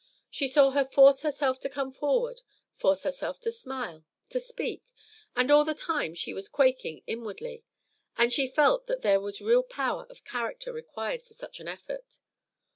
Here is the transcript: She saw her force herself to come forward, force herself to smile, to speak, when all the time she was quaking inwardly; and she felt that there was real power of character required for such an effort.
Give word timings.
She 0.31 0.47
saw 0.47 0.71
her 0.71 0.83
force 0.83 1.21
herself 1.21 1.59
to 1.59 1.69
come 1.69 1.91
forward, 1.91 2.41
force 2.75 3.03
herself 3.03 3.39
to 3.41 3.51
smile, 3.51 4.03
to 4.29 4.39
speak, 4.39 4.81
when 5.33 5.51
all 5.51 5.63
the 5.63 5.75
time 5.75 6.15
she 6.15 6.33
was 6.33 6.49
quaking 6.49 7.03
inwardly; 7.05 7.63
and 8.17 8.33
she 8.33 8.47
felt 8.47 8.87
that 8.87 9.03
there 9.03 9.19
was 9.21 9.41
real 9.43 9.61
power 9.61 10.07
of 10.09 10.25
character 10.25 10.73
required 10.73 11.21
for 11.21 11.33
such 11.35 11.59
an 11.59 11.67
effort. 11.67 12.17